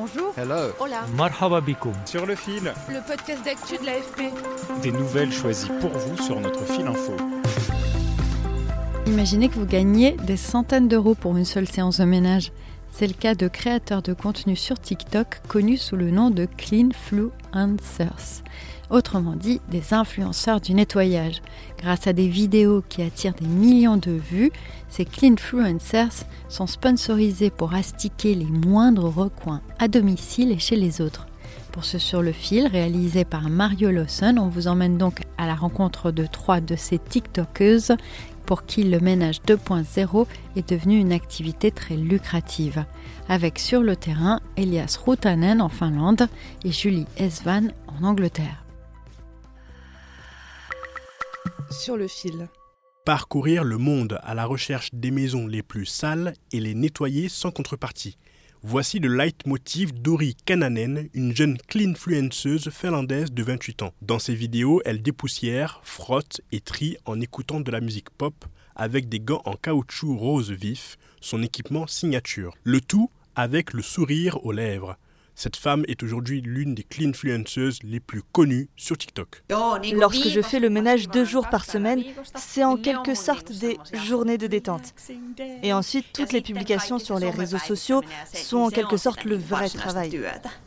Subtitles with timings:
[0.00, 0.32] Bonjour.
[0.36, 0.70] Hello.
[0.78, 1.00] Hola.
[1.16, 1.92] Marhaba bikoum.
[2.04, 4.32] Sur le fil, Le podcast d'actu de l'AFP.
[4.80, 7.16] des nouvelles choisies pour vous sur notre fil info.
[9.08, 12.52] Imaginez que vous gagnez des centaines d'euros pour une seule séance de ménage.
[12.92, 18.44] C'est le cas de créateurs de contenu sur TikTok connus sous le nom de Cleanfluencers.
[18.90, 21.42] Autrement dit, des influenceurs du nettoyage.
[21.78, 24.50] Grâce à des vidéos qui attirent des millions de vues,
[24.88, 31.26] ces Cleanfluencers sont sponsorisés pour astiquer les moindres recoins à domicile et chez les autres.
[31.72, 35.54] Pour ce Sur le fil, réalisé par Mario Lawson, on vous emmène donc à la
[35.54, 37.92] rencontre de trois de ces TikTokeuses
[38.46, 42.86] pour qui le ménage 2.0 est devenu une activité très lucrative.
[43.28, 46.28] Avec sur le terrain Elias Routanen en Finlande
[46.64, 48.67] et Julie Esvan en Angleterre.
[51.70, 52.48] Sur le fil.
[53.04, 57.50] Parcourir le monde à la recherche des maisons les plus sales et les nettoyer sans
[57.50, 58.16] contrepartie.
[58.62, 63.92] Voici le leitmotiv d'Ori Kananen, une jeune cleanfluenceuse finlandaise de 28 ans.
[64.02, 69.08] Dans ses vidéos, elle dépoussière, frotte et trie en écoutant de la musique pop avec
[69.08, 72.54] des gants en caoutchouc rose vif, son équipement signature.
[72.64, 74.96] Le tout avec le sourire aux lèvres.
[75.40, 79.44] Cette femme est aujourd'hui l'une des cleanfluenceuses les plus connues sur TikTok.
[79.92, 82.02] Lorsque je fais le ménage deux jours par semaine,
[82.34, 84.96] c'est en quelque sorte des journées de détente.
[85.62, 88.02] Et ensuite, toutes les publications sur les réseaux sociaux
[88.34, 90.20] sont en quelque sorte le vrai travail.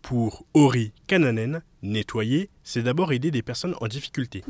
[0.00, 4.44] Pour Ori Kananen, nettoyer, c'est d'abord aider des personnes en difficulté.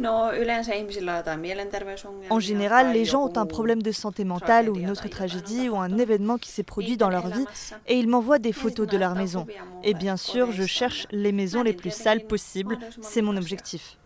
[2.31, 5.76] En général, les gens ont un problème de santé mentale ou une autre tragédie ou
[5.76, 7.44] un événement qui s'est produit dans leur vie
[7.87, 9.47] et ils m'envoient des photos de leur maison.
[9.82, 12.78] Et bien sûr, je cherche les maisons les plus sales possibles.
[13.00, 13.97] C'est mon objectif.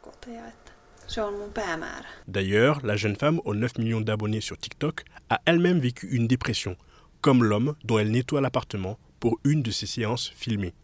[2.26, 6.76] D'ailleurs, la jeune femme aux 9 millions d'abonnés sur TikTok a elle-même vécu une dépression,
[7.20, 10.74] comme l'homme dont elle nettoie l'appartement pour une de ses séances filmées.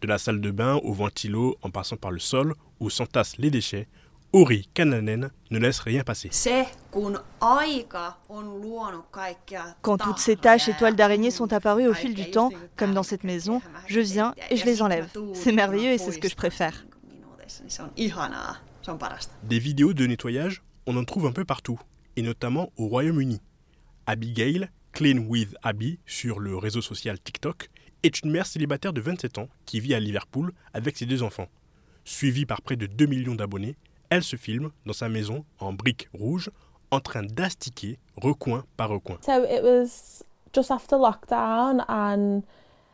[0.00, 3.50] De la salle de bain au ventilo en passant par le sol où s'entassent les
[3.50, 3.88] déchets,
[4.32, 6.30] Ori Kananen ne laisse rien passer.
[9.82, 13.02] Quand toutes ces taches et toiles d'araignée sont apparues au fil du temps, comme dans
[13.02, 15.08] cette maison, je viens et je les enlève.
[15.32, 16.84] C'est merveilleux et c'est ce que je préfère.
[19.44, 21.80] Des vidéos de nettoyage, on en trouve un peu partout,
[22.16, 23.40] et notamment au Royaume-Uni.
[24.06, 27.70] Abigail, Clean with Abby, sur le réseau social TikTok,
[28.06, 31.48] est une mère célibataire de 27 ans qui vit à Liverpool avec ses deux enfants.
[32.04, 33.76] Suivie par près de 2 millions d'abonnés,
[34.10, 36.50] elle se filme dans sa maison en briques rouges
[36.90, 39.18] en train d'astiquer recoin par recoin.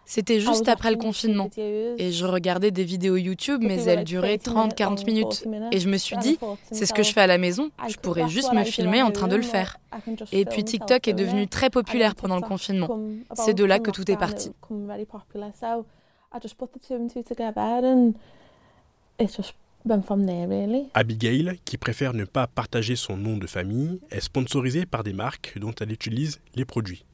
[0.05, 1.49] C'était juste après le confinement.
[1.57, 5.47] Et je regardais des vidéos YouTube, mais elles duraient 30-40 minutes.
[5.71, 6.39] Et je me suis dit,
[6.71, 9.29] c'est ce que je fais à la maison, je pourrais juste me filmer en train
[9.29, 9.79] de le faire.
[10.33, 12.99] Et puis TikTok est devenu très populaire pendant le confinement.
[13.35, 14.51] C'est de là que tout est parti.
[20.95, 25.55] Abigail, qui préfère ne pas partager son nom de famille, est sponsorisée par des marques
[25.59, 27.05] dont elle utilise les produits.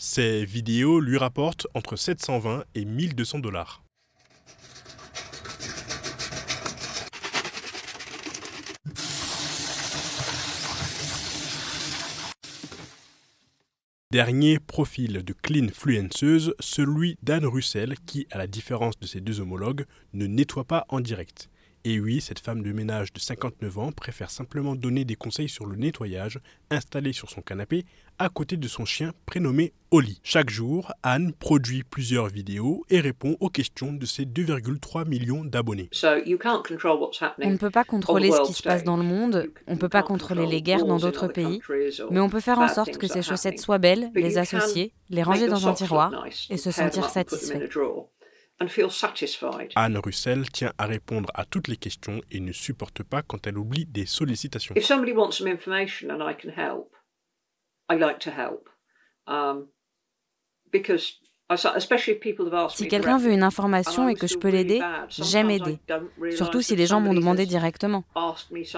[0.00, 3.82] Ces vidéos lui rapportent entre 720 et 1200 dollars.
[14.12, 19.84] Dernier profil de cleanfluenceuse, celui d'Anne Russell qui, à la différence de ses deux homologues,
[20.12, 21.50] ne nettoie pas en direct.
[21.90, 25.64] Et oui, cette femme de ménage de 59 ans préfère simplement donner des conseils sur
[25.64, 26.38] le nettoyage
[26.70, 27.86] installé sur son canapé
[28.18, 30.20] à côté de son chien prénommé Oli.
[30.22, 35.88] Chaque jour, Anne produit plusieurs vidéos et répond aux questions de ses 2,3 millions d'abonnés.
[35.94, 39.88] On ne peut pas contrôler ce qui se passe dans le monde, on ne peut
[39.88, 41.62] pas contrôler les guerres dans d'autres pays,
[42.10, 45.46] mais on peut faire en sorte que ces chaussettes soient belles, les associer, les ranger
[45.46, 47.66] dans un tiroir et se sentir satisfait.
[48.60, 53.56] Anne Russell tient à répondre à toutes les questions et ne supporte pas quand elle
[53.56, 54.74] oublie des sollicitations.
[54.76, 56.96] If somebody wants some information and I can help,
[57.88, 58.68] I like to help.
[59.26, 59.68] Um,
[60.72, 61.20] because
[62.70, 65.78] Si quelqu'un veut une information et que je peux l'aider, j'aime aider,
[66.30, 68.04] surtout si les gens m'ont demandé directement.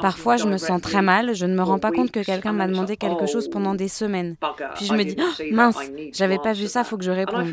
[0.00, 2.68] Parfois, je me sens très mal, je ne me rends pas compte que quelqu'un m'a
[2.68, 4.36] demandé quelque chose pendant des semaines.
[4.76, 5.80] Puis je me dis, oh, mince,
[6.12, 7.46] j'avais pas vu ça, faut que je réponde.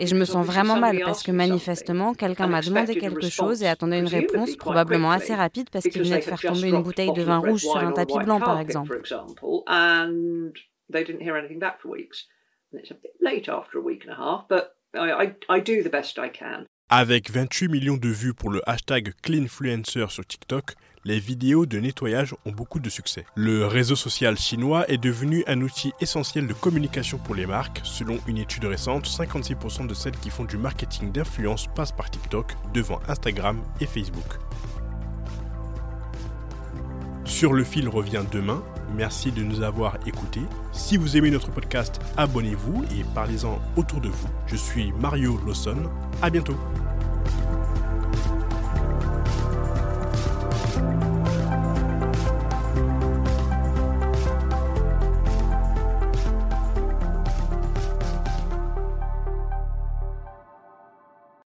[0.00, 3.68] Et je me sens vraiment mal parce que manifestement, quelqu'un m'a demandé quelque chose et
[3.68, 7.22] attendait une réponse probablement assez rapide parce qu'il venait de faire tomber une bouteille de
[7.22, 9.02] vin rouge sur un tapis blanc, par exemple.
[16.88, 20.74] Avec 28 millions de vues pour le hashtag CleanFluencer sur TikTok,
[21.04, 23.26] les vidéos de nettoyage ont beaucoup de succès.
[23.34, 27.80] Le réseau social chinois est devenu un outil essentiel de communication pour les marques.
[27.82, 32.52] Selon une étude récente, 56% de celles qui font du marketing d'influence passent par TikTok
[32.72, 34.38] devant Instagram et Facebook.
[37.24, 38.64] Sur le fil revient demain.
[38.94, 40.42] Merci de nous avoir écoutés.
[40.72, 44.28] Si vous aimez notre podcast, abonnez-vous et parlez-en autour de vous.
[44.46, 45.76] Je suis Mario Lawson.
[46.22, 46.56] À bientôt.